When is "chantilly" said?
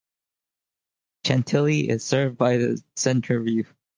1.27-1.87